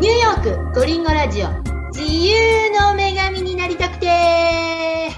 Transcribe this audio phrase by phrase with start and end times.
[0.00, 1.48] ニューヨークゴリンゴラジオ。
[1.92, 4.06] 自由の女神になりたくて。
[4.06, 5.12] え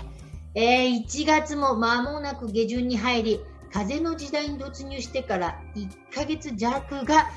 [0.55, 3.41] ー、1月も間もなく下旬に入り
[3.73, 7.31] 風の時代に突入してから1ヶ月弱が、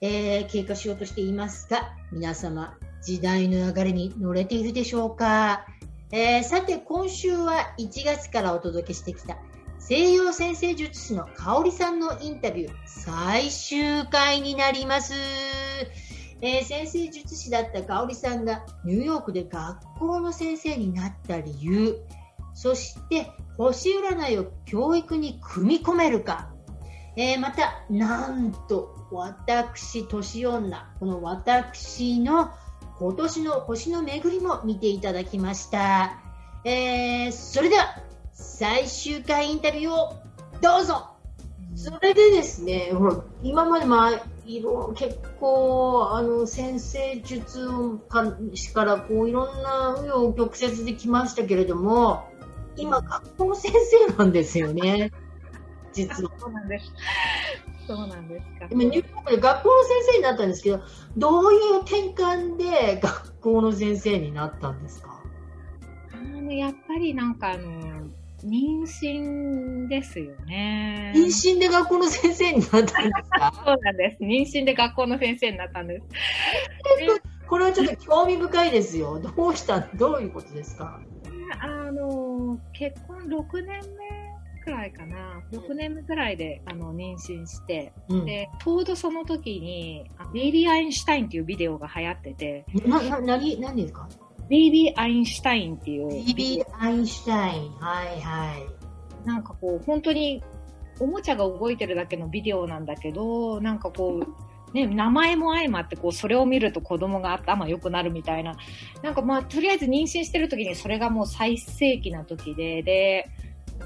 [0.00, 5.66] えー、経過しようとしていますが皆様時代の流れに乗れているでしょうか、
[6.12, 9.38] えー、さて今週は1月からお届けしてきた
[9.78, 15.14] 西洋先生術師の香織さんのインタビュー最終回になります。
[16.40, 21.96] えー、先生術師だった香織さんがニューヨークで学校の先生になった理由、
[22.54, 26.50] そして星占いを教育に組み込めるか、
[27.16, 32.50] えー、また、なんと私、年女、この私の
[32.98, 36.18] 今年の星の巡りも見ていただきました。
[36.64, 40.14] えー、それでは最終回インタビューを
[40.60, 41.15] どうぞ
[41.76, 47.68] それでですね、ほら今までまあいろ結構あの先生術
[48.10, 52.28] からこういろんな紆余曲折できましたけれども、
[52.76, 53.72] 今学校の先
[54.08, 55.12] 生なんですよね。
[55.92, 56.30] 実は。
[56.38, 56.92] そうなんです。
[57.86, 58.66] そうなんですか。
[58.70, 60.80] 今ニューヨークで学校の先生になったんですけど、
[61.16, 65.22] どういう転換で学校の先生になったんですか？
[66.14, 68.08] あのやっぱりなんかあの
[68.46, 71.12] 妊娠ですよね。
[71.16, 72.90] 妊娠で学校の先生になったんで
[73.24, 73.52] すか？
[73.64, 74.22] そうなんです。
[74.22, 76.06] 妊娠で学校の先生になったんです。
[77.48, 79.20] これはちょっと興味深いですよ。
[79.20, 81.00] どうしたどういうことですか？
[81.60, 85.42] あの、結婚6年目くらいかな。
[85.52, 92.64] 6年目くらいであの妊娠して、うん、で、ちょうどその時に、ベイビー・アインシュタインっていうビデオが流行ってて。
[92.84, 94.08] な、な、何、何ですか？
[94.48, 96.08] ビービー・アインシュタインっていう。
[96.08, 97.70] ビービー・アインシュタイン。
[97.78, 99.26] はいはい。
[99.26, 100.42] なんかこう、本当に、
[100.98, 108.56] おもちゃが動いてるだけのビデオなんだけど、なんかこう、ね、名前も相まってこうそれを見ると子供が頭良くなるみたいな
[109.02, 113.30] なんかまあとりあえず妊娠してる時にそれがもう最盛期な時でで、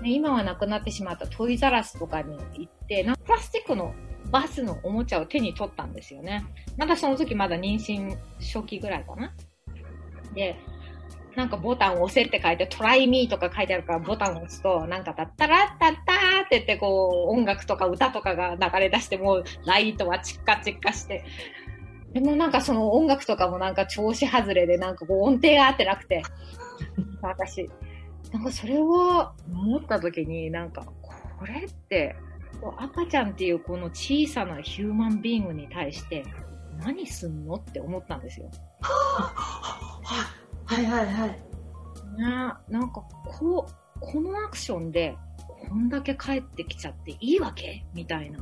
[0.02, 3.94] ね、今はなくなってしまったトイザラスとかに行ってなんかプラスチックの
[4.32, 6.44] バスのおもちゃを手に取ったんですよね
[6.76, 9.32] まだその時まだ妊娠初期ぐらいかな
[10.34, 10.56] で、
[11.36, 21.24] なんかボタンを押せって書いて、トライミーとか書いてあるからボタンを押すと、なんかタッタラッタッターって言ってこう、音楽とか歌とかが流れ出して、もうライトはチッカチッカして、
[22.12, 26.22] でもなんかその音楽とかもなんか調子外れでなんかこう音程が合ってなくて、
[27.22, 27.70] 私、
[28.32, 30.84] なんかそれを思った時になんか、
[31.38, 32.16] これって、
[32.78, 36.24] 赤ちゃんっていうこの小さなヒューマンビーングに対して
[36.84, 38.50] 何すんのって思ったんですよ。
[40.64, 41.40] はいはいはい。
[42.18, 45.16] ななんかこう、このアクションで
[45.68, 47.84] こんだけ帰ってきちゃっていいわけ？
[47.94, 48.38] みたいな。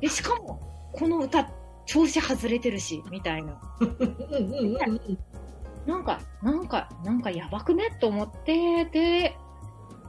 [0.00, 0.60] え、しかも、
[0.92, 1.48] この歌、
[1.86, 3.60] 調子外れてるし、みたいな。
[5.86, 7.96] なんか、なんか、なんかやばくね？
[8.00, 9.36] と思って、で、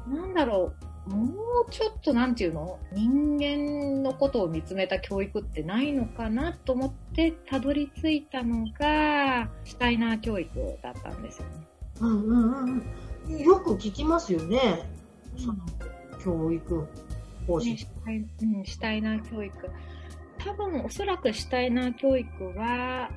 [0.08, 1.26] なんだろう、も
[1.68, 2.80] うちょっとなんていうの？
[2.94, 10.50] 人間のことを見つめた教育ってないのかなと思ってたどり着いたのがシュタイナー教育
[10.82, 11.54] だったんですよね。
[12.00, 12.84] うんうん
[13.28, 13.38] うん。
[13.38, 14.88] よく聞きますよね。
[15.38, 15.56] その
[16.24, 16.88] 教育
[17.48, 17.78] 方針、ね、
[18.66, 19.70] シュタイナー教育。
[20.38, 22.28] 多分おそらくシュタイナー教育
[22.58, 23.10] は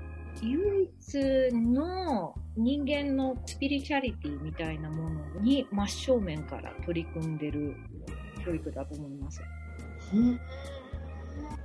[0.42, 7.76] 唯一の人間のスピリチュアリティみたいなものに真正面から取り組んでる
[8.44, 9.40] 教育だと思います。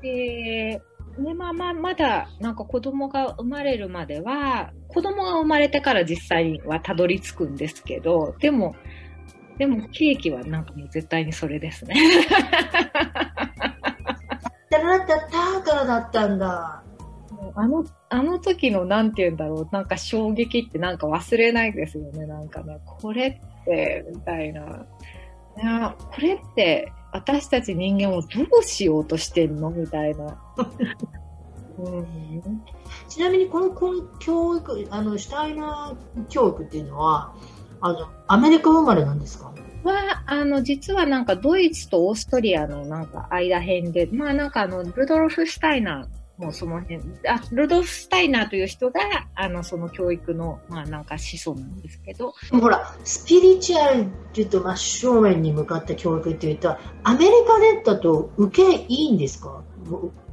[0.02, 0.82] で、
[1.18, 8.76] ね、まあまあ、まだなんか子供が生まれるまでは、子供が生まれてから実際にはたどり着くんですけど、でも、
[9.58, 11.96] でもケーキはなんかもう絶対にそれですね。
[14.70, 16.84] タラッタッターからだったんだ。
[17.56, 22.80] あの、あの時のなんて言うんだろう、なんか衝撃ってなんか忘れないですよね、なんかね。
[22.86, 24.86] これって、みたいな。
[25.62, 28.28] いや、これって私たち人間をど
[28.60, 29.70] うしようとしてんの？
[29.70, 30.40] みたいな。
[31.78, 32.62] うん、
[33.10, 37.34] ちなみにこのこの教育、あの、シュタイナー教育っていうのは、
[37.82, 39.54] あの、アメリカ生まれなんですか？
[39.84, 49.00] は、あの、実はなんかドイツとオーストリアのなんか間辺で、まあなんかあの、ルドルフ・シュタイナーもうその辺、あ、ルドフ・スタイナーという人が、
[49.36, 52.34] あの、その教育の、まあなんか思想なんですけど。
[52.50, 53.92] ほら、スピリチュア
[54.36, 59.64] ルと真正面に向かった教育って言ったら、アメリカでだと受けいいんですか？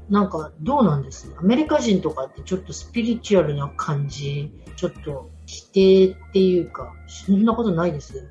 [0.09, 1.31] なんか、どうなんです？
[1.37, 8.27] アメリカ人とかってちょっとスピリチュアルな感じ、ちょっと否定っていうか、そんなことないです？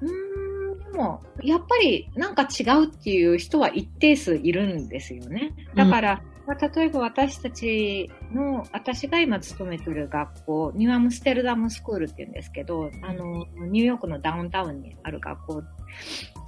[0.00, 5.54] うんでも、やっぱりなんか違うっていう人は一定数いるんですよね。
[5.74, 15.62] だから、うんまあ、例えば私たちの、私が今勤めてる学校、ニューアムステルダムスクールって言うんですけど、あの、ニューヨークのダウンタウンにある学校、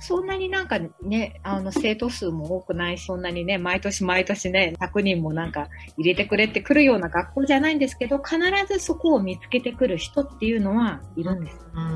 [0.00, 8.38] そんなになんかね、あの、生徒数も多くないし、そんなにね、毎年毎年ね、100人もなんか入れてくれってくるような学校じゃないんですけど、必
[8.68, 11.58] ずそこを見つけてくる人っていうのはいるんです。
[11.74, 11.90] うんう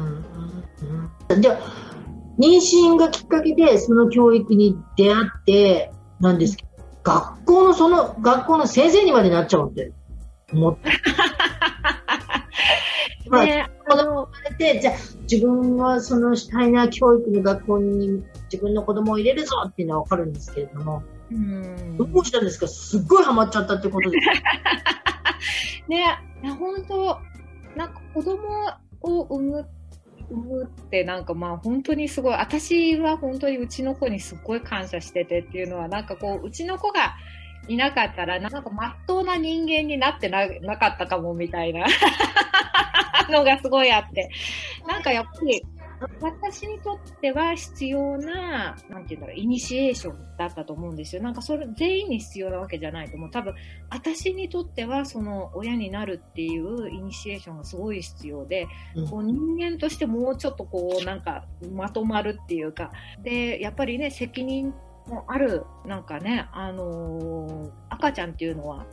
[0.93, 1.59] んうん、じゃあ、
[2.39, 6.66] 妊娠がきっかけでその教育に出会って、なんですけど、
[7.07, 9.93] 学校のその、学校の先生にまでなっちゃうって
[10.53, 10.91] 思って。
[13.29, 14.95] まあで、子供生まれて、じゃあ
[15.31, 22.67] 自分はそのシュタイナー教育の学校に自分の子供を入れるぞっていうのはわかるんですけれども、うんどうしたんですか？
[22.69, 24.27] すっごいハマっちゃったってことです。
[25.89, 25.99] ね、
[26.43, 27.19] いや本当
[27.77, 28.39] なんか子供
[29.03, 29.67] を産む、産
[30.31, 37.15] 思ってなんかまあ本当にすごい、私は本当にうちの子にすっごい感謝しててっていうのは、なんかこう、うちの子が
[37.69, 41.87] いなかったら、なんかまっとうな人間になってななかったかもみたいな
[43.31, 44.31] のがすごいあって、
[44.87, 45.65] なんかやっぱり、
[46.21, 51.23] 私にとっては必要な、なんていうんだろう、イニシエーションだったと思うんですよ。
[51.23, 53.31] なんかそれ全員に必要なわけじゃないと思う。
[53.31, 53.55] 多分、
[53.91, 62.91] 私にとってはその親になるっていうイニシエーションがすごい必要で、うんこう人間としてもうちょっとこうなんかまとまるっていうか、
[63.23, 64.75] で、やっぱりね、責任
[65.07, 68.85] もある、なんかね、あのー赤ちゃんっていうのは、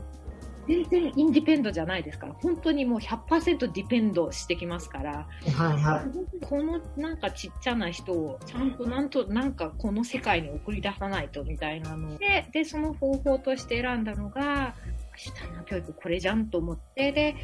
[0.68, 6.46] 全然 independ じゃないですから、本当にもう100% depend してきますから、はいはい。
[6.46, 14.76] このなんかちっちゃな人をちゃんとなんとなんかこの世界に送り出さないとみたいなのででその方法として選んだのが
[15.16, 17.36] 可能教育これじゃんと思ってで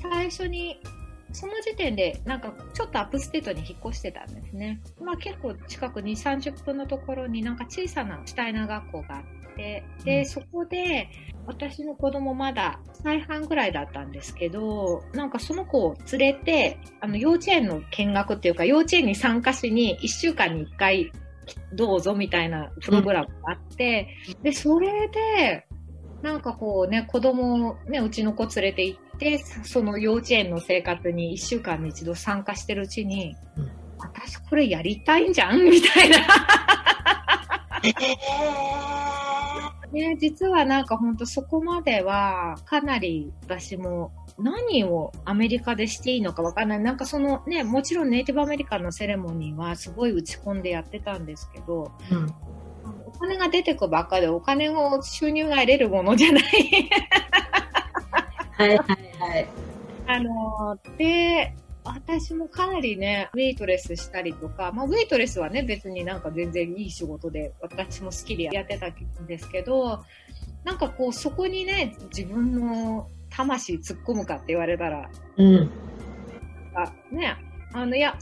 [0.00, 0.80] 最初に
[1.32, 9.22] その時点でなんかちょっと upstate に引っ越してたんですね、まあ、結構近くに30分のところになんか小さなシュタイナー学校があっ
[9.58, 10.26] てで、うん。
[10.26, 11.10] そこで
[11.46, 21.12] 私の子供まだ再半ぐらいだったんですけど、なんかその子を連れて、あの幼稚園の見学っていうか、幼稚園に参加しに1週間に1回
[21.72, 24.08] どうぞみたいなプログラムがあって、
[24.42, 25.66] で、それで、
[26.20, 33.70] なんかこうね、子供をね、うちの子連れて行って、その幼稚園の生活に1週間に一度参加してるうちに、うん。
[34.00, 35.64] 私これやりたいんじゃん？
[35.64, 36.18] みたいな。
[39.92, 46.80] ね、実はなんか本当そこまではかなり私も何をアメリカでしていいのかわかんない。
[46.80, 52.34] なんかそのね、もちろんネイティブアメリカンのセレモニーはすごい打ち込んでやってたんですけど、うん
[53.08, 56.44] お金が出てくばっかでお金を収入が得れるものじゃない。
[58.52, 59.48] はいはいはい。
[60.06, 61.54] あので、
[61.94, 70.04] 私もかなりね、ウェイトレスしたりとか、まあ、ウェイトレスはね、別になんか全然いい仕事で、私も好きでやってたんですけど、
[70.64, 75.70] なんかこう、そこにね、自分の魂突っ込むかって言われたら、うん。
[76.74, 77.36] あね、
[77.72, 78.18] あの、いや、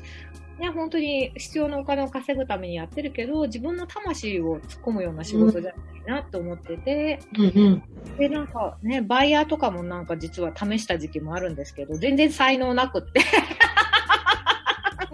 [0.58, 5.73] ね、本当に必要なお金を稼ぐためにやってるけど、自分の魂を突っ込むような仕事じゃ
[6.06, 7.82] ないなと思ってて、うんうん。
[8.17, 13.20] で、なんかね、バイヤーとかもなんか実は試した時期もあるんですけど、全然才能なくって。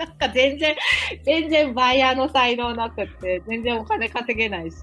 [0.04, 0.76] なんか全然、
[1.24, 4.76] 全然バイヤーの才能なくって、全然お金稼げないし、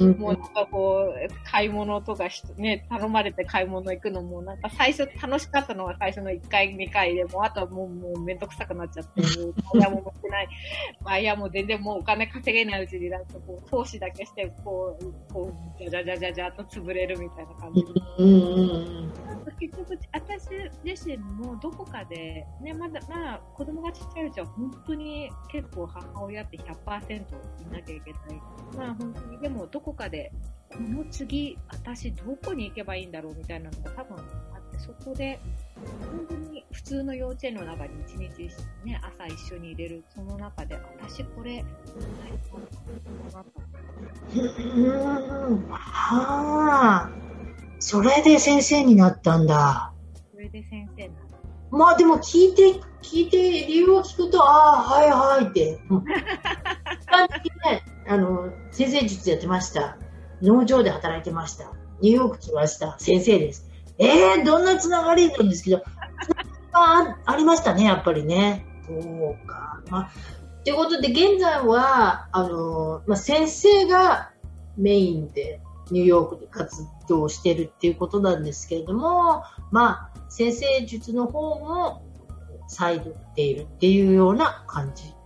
[0.00, 10.48] うんもうなんかこう、買い物とかしね、頼まれて買い物行くのも、なんか最初楽しかったのは最初の1回、2回でもうあとはもうもうめんどくさくなっちゃって、もうバイヤーも持ってない、
[11.02, 17.88] バイヤーも全然もうお金稼げないうちになんかこう、投資だけして、こう、こう、じゃじゃじゃじゃじゃっと潰れるみたいな感じで。
[18.18, 19.12] うんうんうん。
[19.58, 20.48] 結局、私
[20.84, 28.20] 自身もどこかで、ね、まだ、まあ、子供がちっちゃいうちは本当に結構母親って100%いなきゃいけない。
[28.76, 30.32] まあ本当に、でもどこかで、
[30.68, 35.38] この次、私どこに行けばいいんだろうみたいなのが多分あって、そこで、
[36.10, 38.50] 本当に普通の幼稚園の中に一日、
[38.84, 41.68] ね、朝一緒に入れる、その中で、私これ、な
[44.28, 47.10] うんはあ。
[47.80, 49.92] それで先生になったんだ。
[50.32, 51.27] それで先生になる。
[51.70, 55.80] まあでも聞いて、聞いて理由を聞くと、ああ、はいはいって。
[55.90, 59.96] うん一般的にね、あの、先生術やってました。
[60.42, 61.72] 農場で働いてました。
[62.00, 62.98] ニューヨーク来ました。
[62.98, 63.68] 先生です。
[63.98, 65.82] ええどんなつながりなんですけど、
[66.72, 68.64] あありましたね、やっぱりね。
[68.86, 69.80] そうか。
[69.90, 70.10] まあ、
[70.64, 74.30] ということで、現在は、あの、まあ、先生が
[74.76, 75.60] メインで
[75.90, 82.02] ニューヨークで活動してるっていうことなんですけれども、まあ、先生術の方も
[82.68, 85.17] 再度っているっていうような感じ。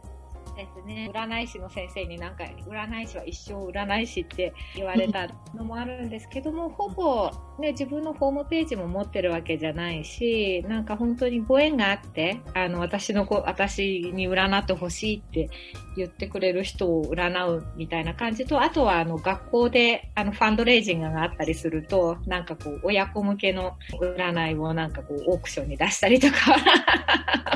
[0.86, 1.10] ね。
[1.14, 15.50] 占い師の先生になんか、占い師は一生占い師って言われたのもあるんですけども、ほぼ、ね、自分のホームページも持ってるわけじゃないし、なんか本当にご縁があって、あの、私の子、私に占ってほしいって
[15.96, 26.36] 言ってくれる人を占うみたいな感じと、あとはあの、学校であの、ファンドレイジングがあったりすると、なんかこう、親子向けの占いをなんかこう、オークションに出したりとか。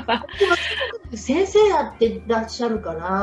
[1.15, 3.16] 先生やってらっしゃるから、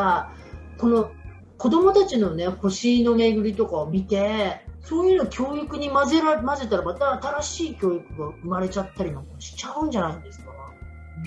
[0.77, 1.11] この
[1.57, 10.45] 子供たちのね、星の巡りとかを見て、そういうの教育に混ぜら混ぜたらまた新しい教育が生まれちゃったりなんかしちゃうんじゃないですか。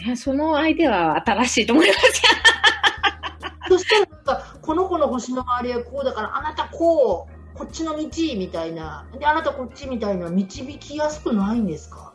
[0.07, 2.23] ね、そのアイデアは新しいと思います。
[3.69, 8.01] そしたらなんか、この子の星の周りはこうだから、あなたこう、こっちの道
[8.37, 12.13] みたいな、で、あなたこっちみたいな導きやすくないんですか？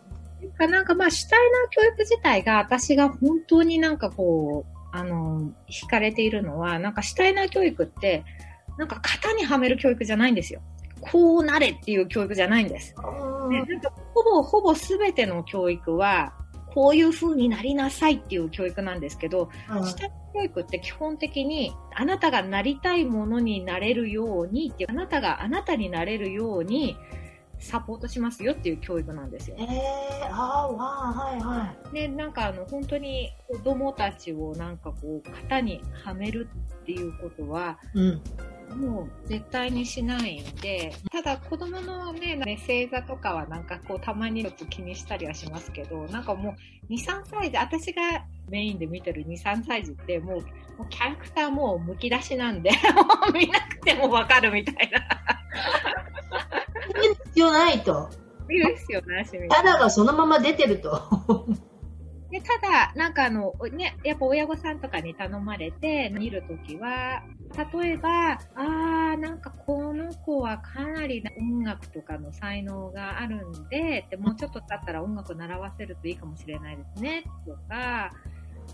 [0.60, 8.24] なんかまあ主体な教育自体が私が本当になんかこう、あの、惹かれているのは、なんか主体な教育って、
[8.78, 10.62] なんか型にはめる教育じゃないんですよ。
[11.02, 12.94] こうなれっていう教育じゃないんです。
[13.50, 16.34] でなんかほぼほぼ全ての教育は、
[16.74, 26.96] こういう風になりなさいっていう教育なんですけど、主体教育って基本的にあなたがなりたいものになれるようにあなたがあなたになれるように
[27.62, 29.56] サポートしますよっていう教育なんですよ。
[29.60, 29.68] えー、
[30.30, 31.94] ああ、はいはい。
[31.94, 36.50] で、なんかあの、本当に子供たちをなんかこう、型にはめる
[36.82, 38.22] っていうことは、うん、
[38.76, 46.56] もう絶対にしないんで、ただ子供のね、ね星座とかはなんかこうたまにちょっと気にしたりはしますけど、なんかも
[46.90, 48.02] う2、3歳児、私が
[48.50, 50.42] メインで見てる2、3歳児ってもう、
[50.78, 55.00] もうキャラクターもうむき出しなんで、 もう見なくてもわかるみたいな。
[57.26, 58.10] 必要ないと。
[58.50, 59.56] いる必要なしみたいな。
[59.56, 61.02] ただがそのまま出てると。
[62.32, 67.24] でただ、なんかあの、ね、やっぱ親御さんとかに頼まれて見るときは、
[67.74, 78.12] 例えば、あー、なんかこの子はかなり音楽とかの才能があるんで、でもうちょっと経ったら音楽習わせるといいかもしれないですね、とか、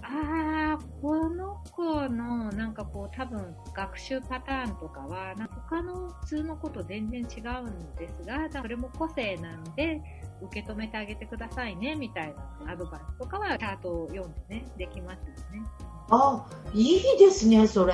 [0.02, 10.02] ああ、この子のなんかこう多分学習パターンとかは、なか他の普通の子と全然違うんですが、それも個性なんで
[10.42, 12.34] 受け止めてあげてくださいね、みたい
[12.66, 15.68] なアドバイスとかはチャートを読んでね、できますよね。
[16.10, 17.94] あ、いいですね、それ。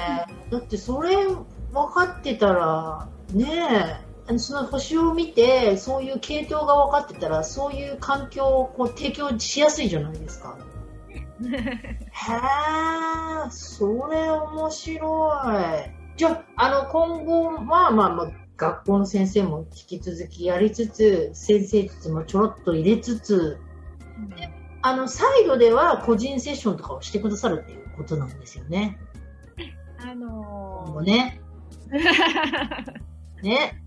[0.52, 10.58] だってそれ分かってたら、ねえ、その星を見て、そういう系統が分かってたら、そういう環境をこう提供しやすいじゃないですか。
[11.42, 11.58] へ
[13.48, 15.32] え、それ面白
[15.86, 16.18] い。
[16.18, 23.58] じゃあ、あの、今後、まあまあまあ、学校の先生も引き続きやりつつ、先生術もちょろっと入れつつ、
[24.38, 24.50] で
[24.84, 29.00] あの、サイドでは個人セッションとかをしてくださるっていうことなんですよね。
[29.98, 31.42] あのー、ね。
[33.42, 33.82] ね。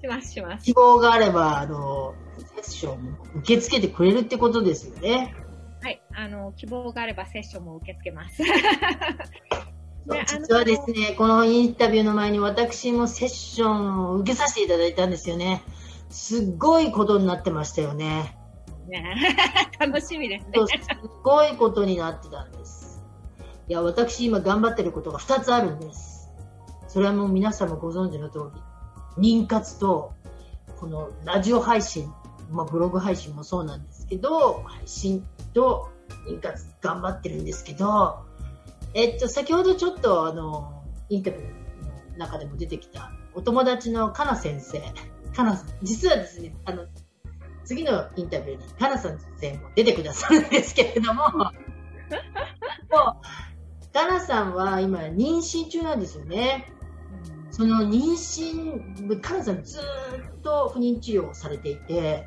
[0.00, 0.64] しますします。
[0.64, 2.14] 希望があれば、あの、
[2.54, 5.34] セッション受け付けてくれるってことですよね。
[5.82, 8.42] はい、あの希望があればセッションも受け付けます。
[10.26, 15.62] 実はですね、このインタビューの前に私もセッションを受けさせていただいたんですよね。
[16.10, 18.36] すっごいことになってましたよね。
[18.86, 19.36] ね
[19.80, 20.52] 楽しみですね。
[20.80, 23.02] すごいことになってたんです。
[23.68, 26.30] いや、私今頑張ってることが2つあるんです。
[26.86, 28.50] それはもう皆さんもご存知の通
[29.16, 30.12] り、妊活と、
[30.78, 32.12] このラジオ配信、
[32.50, 35.90] まあ、ブログ配信もそうなんですけど、配信と
[36.28, 38.24] 妊活頑張ってるんですけど、
[38.94, 41.44] えっと、先ほどちょっとあの、インタビュー
[42.12, 44.80] の中でも出てきた、お友達のかな先生、
[45.34, 46.86] かな、実はですね、あの、
[47.64, 51.52] 次のインタビューにかな先生も出てくださるんですけれども、もう、
[53.92, 56.72] かなさんは今妊娠中なんですよね。
[57.50, 62.26] その妊娠、かなさんずっと不妊治療をされていて、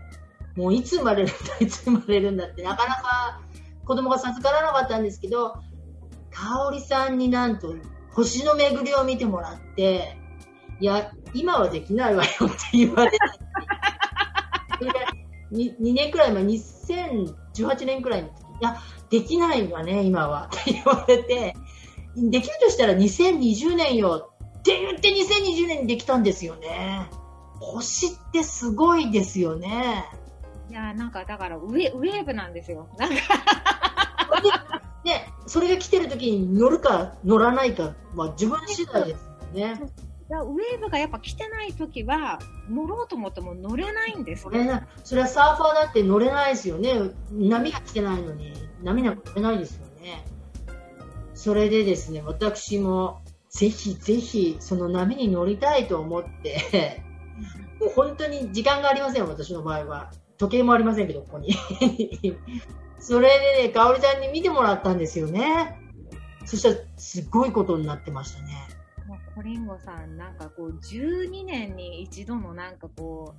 [0.59, 3.39] もういつ生まれるんだ、いつ生まれるんだって、なかなか
[3.85, 5.55] 子供が授からなかったんですけど、
[6.31, 7.73] 香織さんになんと
[8.11, 10.17] 星の巡りを見てもらって、
[10.81, 13.17] いや、今はできないわよって言われて、
[15.53, 18.77] 2, 2年くらい前、2018年くらいの時、いや、
[19.09, 21.55] できないわね、今はって言われて、
[22.17, 27.09] できるとしたら2020年よって言って2020年にできたんですよね。
[27.59, 30.05] 星ってすごいですよね。
[30.69, 32.87] いやなんかだからウェウェーブなんですよ。
[32.97, 33.15] なんか
[35.03, 39.81] ね、それが来てる時に乗るか乗らないかは自分次第ですよね。
[40.29, 42.37] ウェーブがやっぱ来てない時は
[42.69, 44.87] 乗ろうと思っても乗れないんです乗れない。
[45.03, 46.93] それはサーファーだって乗れないですよね。
[47.31, 50.23] 波が来てないのに波なんか乗れないですよね。
[51.33, 57.01] それでですね、私もぜひぜひその波に乗りたいと思って、
[57.81, 60.11] もう本当に時間がありません、私の場合は。
[60.39, 61.53] 時計もありませんけど、ここに。
[62.97, 63.29] それ
[63.61, 65.77] でね、かおりちゃんに見てもらったんですよね。
[66.45, 68.53] そしたら、すごいことになってましたね。
[69.07, 73.35] もうコリンゴさん、なんかこう、12年に一度のなんかこ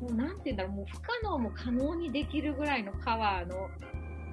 [0.00, 3.68] う、もうなんて言うんだろう、もう不可能も可能にできるぐらいのパワーの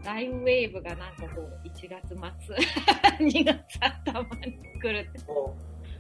[0.04, 2.16] 大ウェーブがなんかこう、1月
[2.48, 2.56] 末、
[3.28, 5.20] 2月頭に来るって。
[5.28, 5.56] こ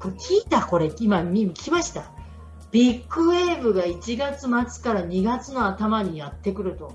[0.05, 0.65] れ聞いた？
[0.65, 2.11] これ、今、見聞きました？
[2.75, 6.91] ビッグウェーブが1月末から2月の頭にやってくると。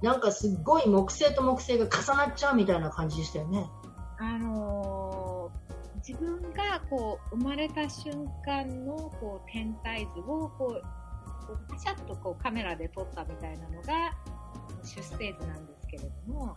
[0.00, 3.66] なんかすごい木星と木星が重なっちゃうみたいな感じでしたよね。
[4.18, 5.32] あのー
[6.04, 14.12] 自分がこう生まれた瞬間のこう天体図をこうこうパシャッとこうカメラで撮ったみたいなのが
[14.82, 16.56] 出生図なんですけれども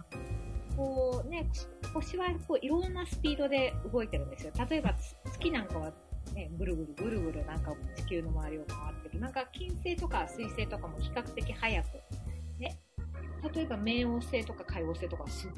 [0.75, 1.47] こう、ね、
[1.93, 4.95] 星はこういろんなスピードで動いてるんですよ例えば
[5.31, 5.93] 月なんかは、
[6.35, 11.87] ね、ぐるぐるぐるぐるなんか地球の周りを回ってるなんか金星とか水星とかも比較的早く、
[12.59, 12.77] ね、
[13.53, 15.51] 例えば冥王星とか海王星とかすっ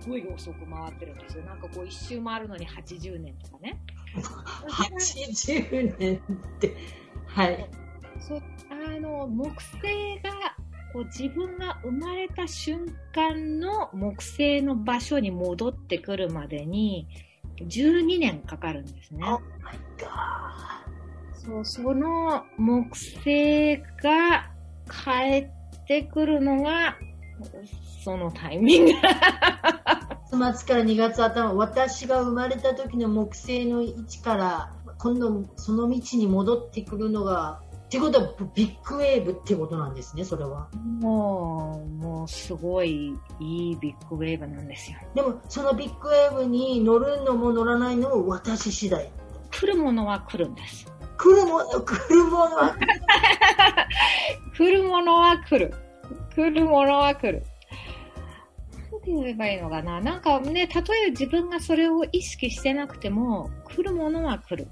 [0.00, 1.44] すごい遅く回ってるんですよ。
[1.44, 3.80] なんかこう一周回るのに80年とかね。
[4.68, 6.76] 80年って。
[7.26, 7.70] はい。
[8.20, 10.56] そうあの木星が
[10.92, 17.08] こう自分が生まれた瞬間の木星の場所に戻ってくるまでに
[17.56, 19.24] 12年かかるんですね。
[19.24, 19.40] Oh.
[21.32, 24.50] そうその木星が
[24.88, 26.96] 帰ってくるのが
[28.02, 28.92] そのタイミング。
[30.34, 40.68] 1月末から2月頭、私が生まれた時の木星の位置から、今度その道に戻ってくるのが、ってことはビッグウェーブってことなんですね、それは。
[41.00, 44.98] もう、もうすごいいいビッグウェーブなんですよ。
[45.14, 49.10] でも、そのビッグウェーブに乗るのも乗らないのも私次第。
[49.60, 50.86] 来るものは来るんです。
[51.16, 52.76] 来るもの、来るものは、
[54.56, 55.72] 来るものは来る。
[56.34, 57.44] 来るものは来る。
[58.90, 60.00] なんて言えばいいのかな？
[60.00, 64.68] なんかね、たとえ自分がそれを意識してなくても、来るものは来る。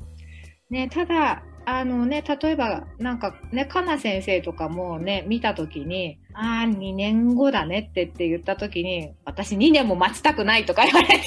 [0.69, 11.21] ね、ただ、あのね、例えば、なんかね、かな先生とかもね、見たときに、ああ、2年後だねってって言ったときに、私2年も待ちたくないとか言われて、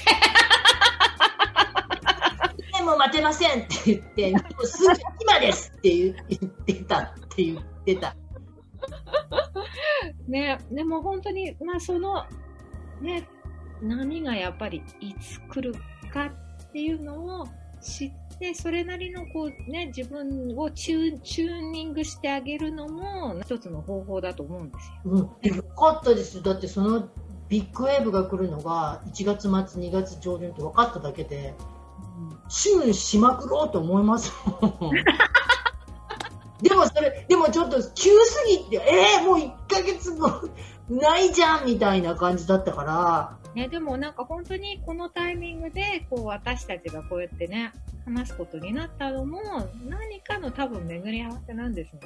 [3.15, 8.15] でも待てませんって言って、もうすぐ今ですって言ってたって言ってた。
[10.27, 12.25] ね、でも本当に、まあその、
[13.01, 13.27] ね、
[13.81, 15.79] 波がやっぱりいつ来る
[16.11, 17.47] かっていうのを
[17.81, 25.31] 知って、それなりのこうね、自分をチューニングしてあげるのも一つの方法だと思うんですよ。
[25.43, 26.43] うん、よかったですよ。
[26.43, 27.09] だってその
[27.47, 31.53] ビッグウェーブが来るのが1月末、2月上旬って分かっただけで、
[32.49, 34.31] チューンしまくろうと思います
[36.61, 40.49] でもそれ、でもちょっと急すぎて、えー、もう1ヶ月後
[40.89, 47.71] ないじゃんみたいな感じだったから、ね、でもなんか本当にこのタイミングでこう私たちがこうやってね、
[48.05, 49.39] 話すことになったのも
[49.87, 52.01] 何かの多分巡り合わせなんですね。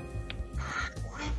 [1.12, 1.32] これも、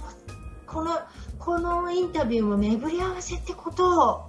[0.67, 0.99] この、
[1.39, 4.29] このインタビューも巡り合わせってこと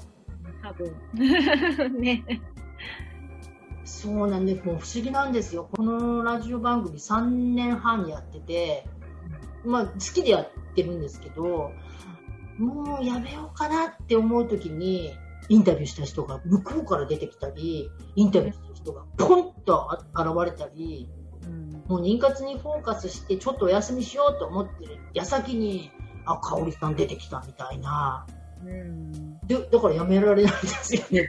[0.62, 0.96] 多分。
[2.00, 2.24] ね。
[4.02, 4.66] そうなんです。
[4.66, 5.70] もう不思議なんですよ。
[5.72, 8.88] このラジオ番組3年半やってて、
[9.64, 11.72] まあ好きでやってるんですけど、
[12.58, 15.14] もうやめようかなって思う時に、
[15.50, 21.08] インタビューした人が向こうから出てきたり、インタビューした人がポンとあ現れたり、
[21.46, 25.92] うんもう妊活にフォーカスしてちょっとお休みしようと思ってる矢先に、
[26.26, 28.26] あ、香織さん出てきたみたいな。
[28.66, 31.28] うんでだからやめられないんですよね。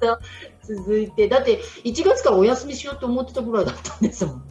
[0.66, 1.28] 続いて。
[1.28, 4.42] だって、1月からお休みしようと思ってたぐらいだったんですもん。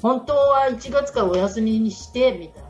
[0.00, 2.68] 本当は1月からお休みにして、みたいな。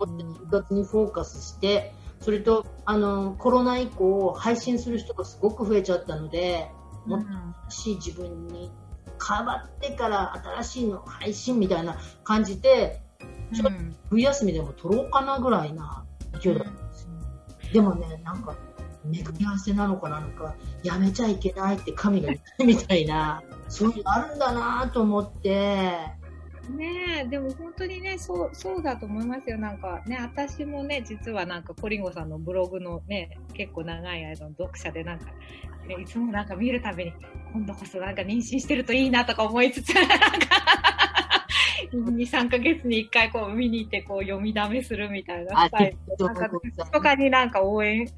[0.00, 6.70] 1月にフォーカスして、それと、あの、コロナ以降、配信する人がすごく増えちゃったので、
[7.06, 7.26] もっと
[7.68, 8.70] 新しい自分に
[9.26, 13.00] 変わってから新しいの配信みたいな感じで、
[13.54, 13.78] ちょっと
[14.10, 16.04] 冬休みでも撮ろうかなぐらいな
[16.40, 17.08] 勢いだったんですよ。
[17.72, 18.54] でもね、なんか、
[19.04, 25.96] 巡り合わせなのかなのか、やめちゃいけないって神が言ったみたいな、そういうのあるんだなと思って、
[26.70, 29.58] ねえ、でも本当にね、そう、そうだと思いますよ。
[29.58, 35.26] なんかね、私もね、実はなんかコリンゴさんのブログのね、結構長い間の読者でなんか、
[35.88, 37.12] ね、いつもなんか見るたびに、
[37.52, 40.16] 今度こそなんか妊娠してるといいなとか思いつつ、なんか、
[41.96, 46.16] 2、3ヶ月に1回こう見に行ってこう読みだめするみたいなあスタイル。
[46.16, 46.50] となんか
[46.92, 48.08] とかになんか応援、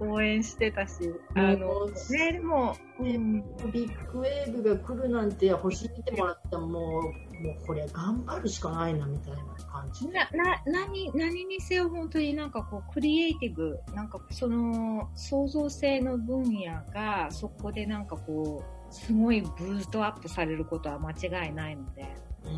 [0.00, 10.08] 応援してたし、あの、ね、でも、うん、ビッグウェーブが来るなんて星見てもらったらもう、もうこれ頑張るしかないなみたいな感じ。
[10.08, 22.04] な、な、何、何にせよ本当になんかこう、クリエイティブ、なんかその、創造性の分野が、そこでなんかこう、すごいブーストアップされることは間違いないので。
[22.46, 22.52] うー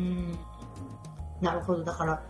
[0.00, 0.38] ん
[1.40, 1.84] なるほど。
[1.84, 2.22] だから、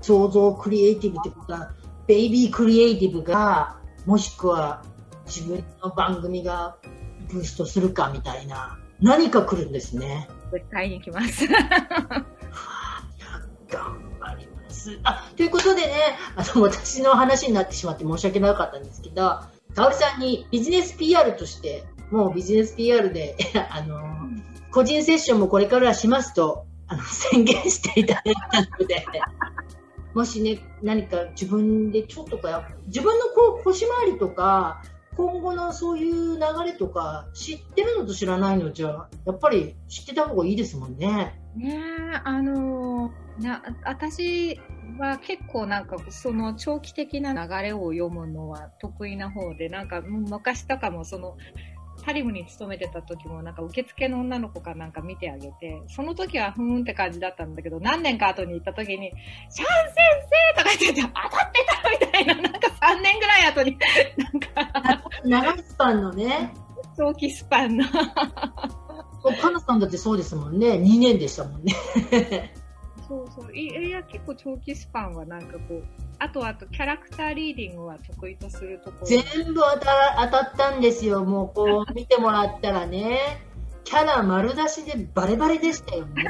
[0.00, 1.72] 創造クリエイティブってことは、
[2.06, 4.84] ベイビークリエイティブが、もしくは
[5.26, 6.76] 自分の番組が
[7.30, 10.28] ブーストするかみたいな、何か来るんですね。
[10.52, 11.46] 絶対に来ます。
[13.68, 14.98] 頑張ります。
[15.04, 19.22] あ、ということでね、あの、私の話になってしまって申し訳なかったんですけど、
[19.74, 23.36] かおりさんにビジネス PR として、もうビジネス PR で、
[23.70, 24.00] あの、
[24.70, 29.06] 個人セッションもこれからしますと、あの、 宣言していただいたので、
[30.14, 34.82] もしね、何か自分でちょっとか、自分のこう星回りとか、
[35.16, 41.40] 今後のそういう流れとか、知ってるのと知らないのじゃ、やっぱり知ってた方がいいですもんね。
[41.56, 41.80] ね、
[42.24, 44.60] あのな、私
[44.98, 51.36] は結構なんかその長期的な流れを読むのは得意な方で、なんか昔とかもその、
[52.04, 59.12] タリムに勤めてた時もなんか受付の女の子かなんか見てあげて、その時はふーんって感じだったんだけど、何年か後に行った時に、
[59.50, 59.96] シャン先
[60.54, 63.78] 生とか言ってて当たってたみたいな、なんか3年ぐらい後に、
[64.16, 66.54] なんか長いスパンのね、
[66.96, 67.84] 長期スパンの
[69.22, 70.72] そうカナさんだってそうですもんね。
[70.72, 71.74] 2年でしたもんね。
[73.08, 73.54] そうそう。
[73.54, 75.84] いいや、結構長期スパンはなんかこう、
[76.18, 79.06] あとあとキャラクターリーディングは得意とするところ。
[79.06, 79.22] 全
[79.54, 81.24] 部当た当たったんですよ。
[81.24, 83.18] もうこう見てもらったらね。
[83.84, 86.24] キャラ丸出しでバレバレでしたよね。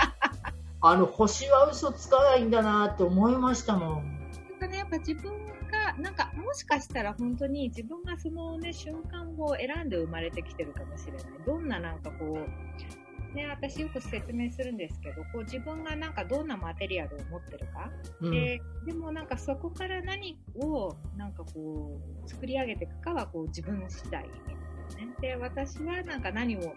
[0.80, 4.30] あの、星は嘘つかないんだなって思いましたもん。
[4.52, 5.30] なんかね、やっぱ自分
[5.70, 11.22] が、なんかもしかしたら本当に自分がそのね、瞬間を選んで生まれてきてるかもしれない。
[11.44, 12.99] どんななんかこう、
[13.34, 17.90] ね、私よく説明するんですけど、こう自分がなんかどんなマテリアルを持ってるか、
[18.20, 25.14] うんででもなんかそこから何をなんかこう作り上げていくかはこう自分次第みたいなね。
[25.20, 26.74] で、私はなんか何を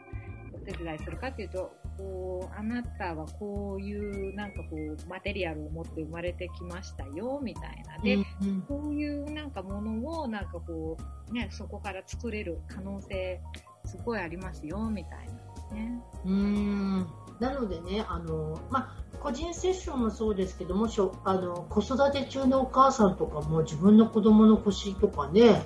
[0.53, 7.97] お手伝いするかっていうと、こう、あなたはこういうなんかこうマテリアルを持って生まれてきましたよみたいな。
[8.03, 10.97] で、うんこういうなんかものをなんかこ
[11.29, 13.41] うね、そこから作れる可能性
[13.85, 15.33] すごいありますよみたいな
[15.73, 16.01] ね。
[16.25, 17.07] うーん
[17.39, 25.65] なのでね、あのまあ、個人セッションもそうですけどもしょあの子育て中のお母さんとかも自分の子供の腰とかね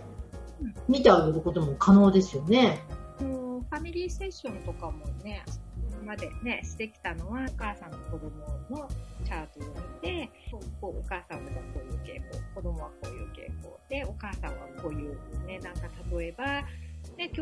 [0.62, 2.82] うん見てあげることも可能ですよね。
[3.70, 5.44] ファミリーセッションとかもね、
[5.92, 8.30] 今までね、してきたのは、お母さんの子供
[8.70, 8.88] の
[9.26, 10.30] チャートを見て、
[10.80, 16.64] こうお母さんはこういう傾向、子供はこういう傾向で、お母さんはこういうね、なんか例えば、ね、
[17.18, 17.40] 今日、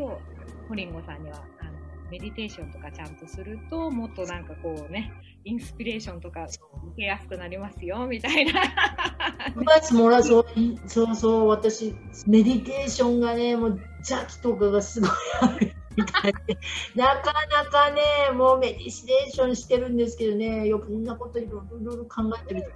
[0.67, 1.43] ホリンゴさんには、
[2.11, 5.11] メディテーションとかちゃんとすると、もっとなんかこうね、
[5.43, 6.59] インスピレーションとか受
[6.97, 8.61] けやすくなりますよ、みたいな。
[9.55, 10.45] もらうそう
[10.87, 11.95] そうそう私
[12.27, 15.09] メディテーションがねもう邪気とかがすごい
[15.41, 15.73] ある
[16.95, 18.01] なかなかね
[18.33, 22.71] もうメディテーションしてるんですけどねよくこんなこといろいろ考えてる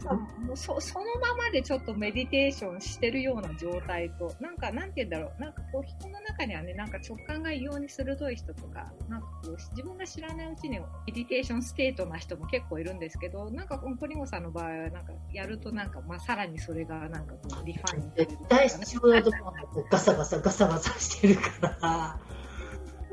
[0.47, 22.19] もうそそのままでちょっとメディテーションしてるような状態と、なんか、なんて言うんだろう、なんかこう人の中にはね、なんか直感が異様に鋭い人とか、なんかこう自分が知らないうちにメディテーションステートな人も結構いるんですけど、なんかこのポリゴさんの場合は、なんかやるとなんか、まあさらにそれがなんかこうリファインされる絶対必要なところがこうガサガサガサガサしてるから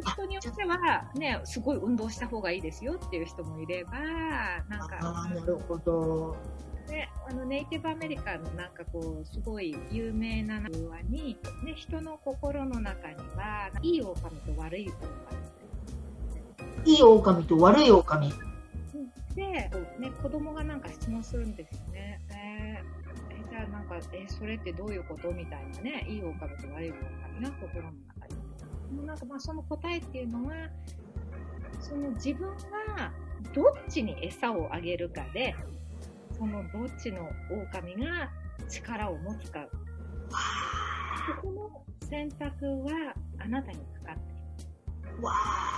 [0.02, 3.92] 人によっては、ね、すごい運動した方がいいですよっていう人もいれば、
[4.68, 6.36] なんか、ああなるほど
[6.88, 14.96] ね、あのネイティブアメリカのなんかこうすごい有名な童話に、ね、人の心の中にはいい狼と悪い狼
[16.84, 18.32] いい狼と悪い狼
[19.34, 19.70] で、ね、
[20.22, 22.20] 子供がなんか質問するんですよね。
[22.30, 22.96] えー
[23.30, 25.30] えじゃあなんか、えそれってどういうこと？
[25.32, 27.00] みたいなね、いい狼と悪い狼
[27.42, 28.15] が心の中に。
[29.04, 30.54] なんかまあその答えっていうのは、
[31.80, 32.48] その自分
[32.96, 33.12] が
[33.54, 35.54] どっちに餌をあげるかで、
[36.38, 38.30] そのどっちの狼が
[38.68, 39.66] 力を持つか、
[41.26, 45.22] そこの選択はあなたにかかっている。
[45.24, 45.76] わあ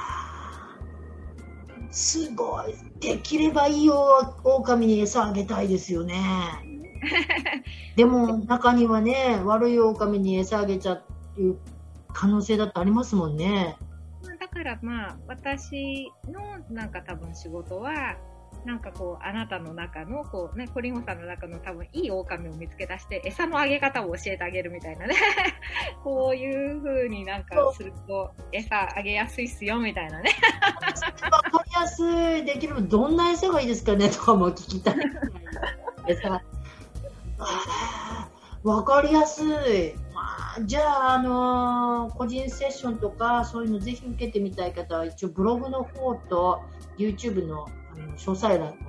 [1.91, 2.75] すごい。
[3.01, 6.15] できればいいお狼に餌あげたいですよね。
[7.97, 11.03] でも中にはね悪い狼に餌あげちゃ
[11.39, 11.57] う
[12.19, 13.77] 可能性だってありますもんね
[14.25, 18.17] まあだからまあ私のなんか多分仕事は
[18.65, 25.15] なんかこう、あなたの中の、こうね、コリンゴさんの中の多分いい狼を見つけ出して、餌のあげ方を教えてあげるみたいなね。
[26.03, 30.31] こういう風になんかすると、餌あげやすいっすよ、みたいなね。
[31.31, 32.03] わかりやす
[32.39, 34.97] い、できるどんな餌がいいですかねとかも聞きたい。
[36.09, 36.43] 餌。
[38.65, 40.08] わかりやすい。
[40.65, 46.63] じゃあ、あのー個人セッションとか、そういうのぜひ受けてみたい方は、一応ブログの方と
[46.97, 48.89] YouTube のあの詳細欄の方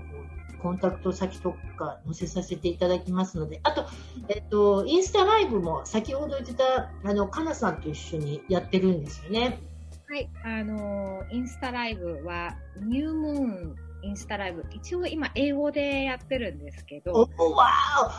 [0.61, 3.85] コンタクト先とか載せさせていただきますので、あと、
[4.27, 9.59] えっと、インスタライブも先ほど言ってた、あの、かなさんと一緒にやってるんですよね。
[10.07, 17.67] はい、あのインスタライブは、ニュームーンインスタライブ、一応今英語でやってるんですけおど、わ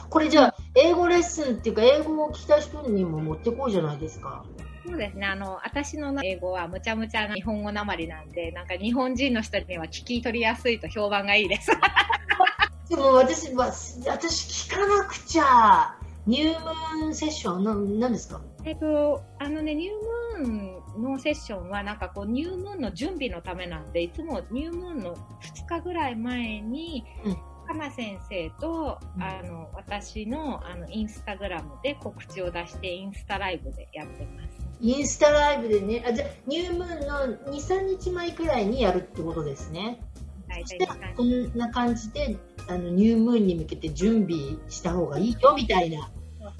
[0.04, 4.44] ーこれじゃあ、英語レッスンっていうか、英語を聞きたい人にも持ってこうじゃないですか。
[4.86, 11.70] そうですね、あの、私の英語はむちゃむちゃな日本語なまりなんで、なんか日本人の人には聞き取りやすいと評判がいいです。
[12.88, 15.96] でも私は、私聞かなくちゃ。
[16.26, 16.54] 入
[17.02, 18.40] 門セッション、ななんですか？
[18.64, 20.02] えっと、あのね、ニュームー
[20.40, 27.36] ンのセッションは、なんかこう、ニュームーンの準備のためなんで、いつもニュームーンの2日ぐらい前に、うん
[27.70, 34.48] かな先生と、うんあの、私の、あの、インスタグラムで告知を出して、インスタライブでやってます。
[34.80, 40.00] インスタライブでね、あじゃあ入門の2、3日前くらいにやるってことですね。
[40.48, 46.10] 大体そしたらこんな感じで、あの、入門に向けて準備した方がいいよ、みたいな。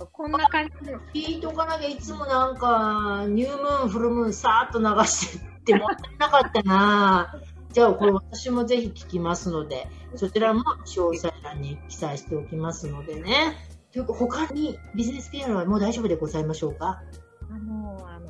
[0.07, 7.35] こんな感じで、聞いとかなきゃいつもなんか、ニュームーン、フルムーン、さーっと流してってもったいなかったな
[7.73, 9.87] じゃあ、これ私もぜひ聞きますので、
[10.17, 13.57] そちらも詳細欄に記載しておきますのでね。
[13.93, 17.03] というか、他にビジネスピアノはもう大丈夫でございましょうか？
[17.51, 18.29] あの、あの、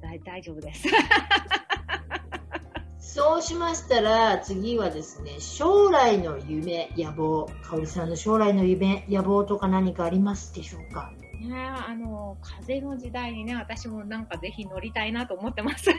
[0.00, 0.88] 大大丈夫です。
[3.14, 11.12] そうしましたら、次はですね、将来の夢、野望、かおりさんの将来の夢、野望とか何かありますでしょうか？
[11.38, 15.90] ねあの、風の時代にね、私もなんかぜひ乗りたいなと思ってます。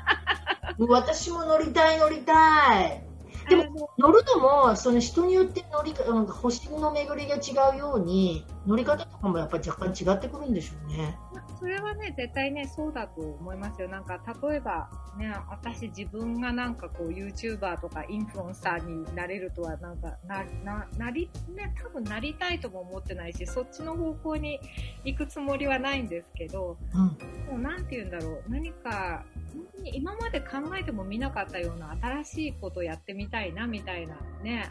[0.88, 3.02] 私も乗りたい乗りたい。
[3.50, 5.94] でも乗るのもその人によって乗り
[6.26, 11.16] 星の巡りが違うように乗り方とかもやっぱり若干違ってくるんでしょうね。
[11.58, 13.88] それはね、絶対ね、そうだと思いますよ。
[13.88, 14.88] なんか、例えば、
[15.18, 24.60] ね、私自分がなんかこう、YouTuber とかインフルエンサーになれるとは、なんか、な、な、なり、ね、多分なりたいとも思ってないし、そっちの方向に
[25.04, 27.10] 行くつもりはないんですけど、うん、も
[27.56, 34.70] うなんて言うんだろう、何か、本当に今まで考えてもみなかったような新しいことやってみたいな、みたいなね、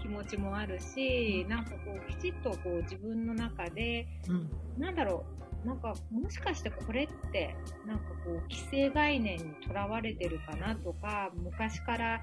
[0.00, 12.20] 気持ちもあるし、なんかこう、きちっとこう、自分の中で、うん、なんだろう、なんか、もしかしてこれって、なんかこう、既成概念にとらわれてるかなとか、昔から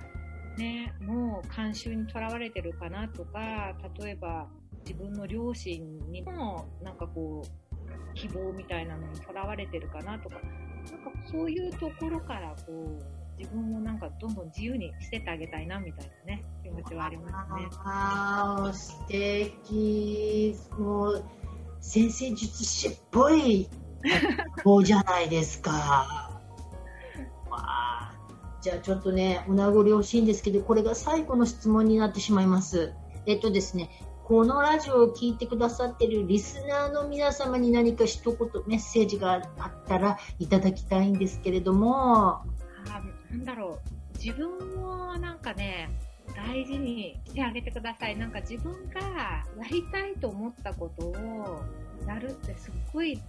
[0.58, 4.48] ね、もう慣習にとらわれてるかなとか、例えば
[4.86, 17.70] 自分の両親にも、なんかこう、希望みたいなのにとらわれてるかなとか、なんかそういうところから、こう、自分をなんかどんどん自由にしてってあげたいなみたいなね、気持ちはありますね。
[17.86, 21.24] ああ素敵もう
[21.82, 23.70] 先生術師っぽい
[24.64, 26.40] 方じゃないですか。
[28.62, 32.94] じゃあちょっとねお名残惜しいんですけどこれが最後の質問になってしまいます。
[33.26, 33.90] えっとですね
[34.30, 38.38] このラジオを聞いてくださっているリスナーの皆様に何か一言
[38.68, 42.44] メッセージがあったらいただきたいんですけれども、あ
[43.32, 43.80] なんだろ
[44.14, 45.90] う、自分をなんかね、
[46.48, 48.18] 大事にしてあげてください。
[48.18, 51.62] なんか自分がやりたいと思ったことを
[52.08, 53.22] やるってすっごい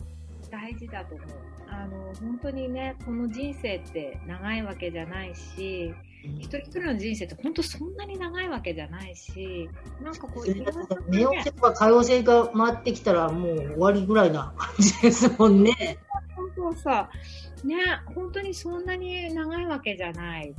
[0.51, 1.29] 大事だと思う。
[1.68, 5.94] あの、本当にね、この人生って長いわけじゃないし、
[6.38, 9.68] 一人一人の人生って本当そんなに長いわけじゃないし、
[10.03, 15.99] なんかこう、いろんと目をせば可用性が回ってきたらもう終わりぐらいな 感じですもんね。
[16.37, 17.11] 本当さ、
[17.64, 17.77] ね、
[18.14, 20.55] 本当にそんなに長いわけじゃない。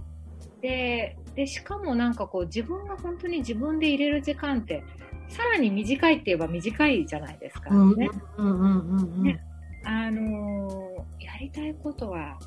[0.61, 4.83] で、で、しかもなんかこう自分が本当に自分で入れる時間って、
[5.29, 7.73] さらに短いって言えば短いじゃないですか。
[7.73, 8.09] うんね。
[8.37, 9.23] うんうんうんうん。
[9.23, 9.41] ね
[9.83, 12.37] あのーやりたいことは、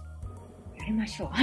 [0.76, 1.30] やりましょう。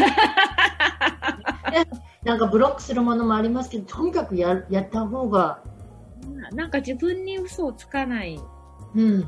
[2.26, 5.62] なんかブロックするものもありますけど、とにかくややった方が、
[6.54, 8.40] なんか自分に嘘をつかない。
[8.96, 9.28] うん。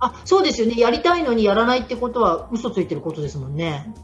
[0.00, 0.74] あ、そうですよね。
[0.76, 3.94] やりたいのにやらないってことは嘘ついてることですもんね。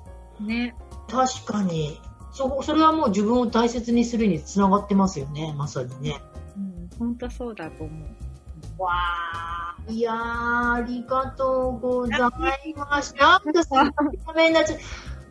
[0.40, 0.74] ね。
[1.08, 2.00] 確かに。
[2.32, 5.54] そ、それはもう自分を大切にするにつながってますよね。
[5.56, 6.22] まさにね。
[6.56, 8.82] うん、本当そうだと思う。
[8.82, 12.16] わあ、いやー、ありがとうござ
[12.64, 13.40] いました。
[13.44, 14.74] なんかすごいためになっち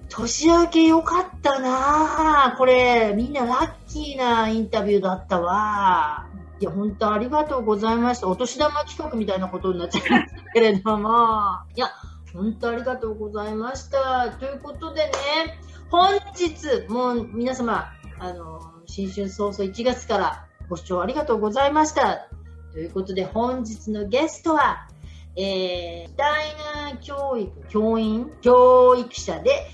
[0.10, 6.26] 年明けよかったなこれ、みんなラッキーなインタビューだったわ。
[6.60, 8.28] いや、本当ありがとうございました。
[8.28, 11.10] お年玉企画みたいなことになっちゃいましたけれども。
[11.76, 11.88] いや、
[12.34, 14.32] 本当ありがとうございました。
[14.32, 15.12] ということでね、
[15.92, 22.28] 本日、もう皆様、あの、新春早々1月からご視聴ありがとうございました。
[22.74, 24.88] ということで、本日のゲストは、
[25.36, 26.56] えー、ダイ
[26.92, 29.68] ナー教育、教員、教育者で、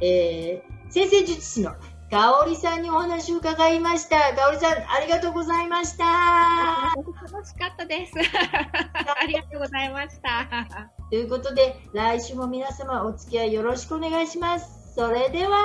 [0.00, 1.74] えー、先生術師の
[2.10, 4.34] 香織さんにお話を伺いました。
[4.34, 6.94] 香織さん、ありがとうございました。
[7.32, 8.14] 楽しかったです。
[8.18, 10.90] ありがとうございました。
[11.10, 14.79] ということで、来週も皆様お付き合いよろしくお願いします。
[15.00, 15.64] それでは、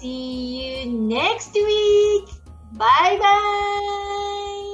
[0.00, 2.28] See you next week!
[2.78, 3.24] バイバ
[4.68, 4.71] イ